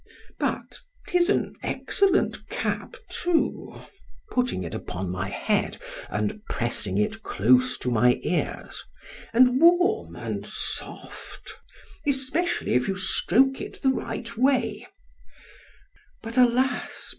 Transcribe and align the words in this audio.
——But 0.39 0.79
'tis 1.05 1.29
an 1.29 1.53
excellent 1.61 2.49
cap 2.49 2.95
too 3.07 3.81
(putting 4.31 4.63
it 4.63 4.73
upon 4.73 5.11
my 5.11 5.29
head, 5.29 5.79
and 6.09 6.43
pressing 6.49 6.97
it 6.97 7.21
close 7.21 7.77
to 7.77 7.91
my 7.91 8.19
ears)—and 8.23 9.61
warm—and 9.61 10.47
soft; 10.47 11.53
especially 12.07 12.73
if 12.73 12.87
you 12.87 12.97
stroke 12.97 13.61
it 13.61 13.83
the 13.83 13.89
right 13.89 14.35
way—but 14.35 16.35
alas! 16.35 17.09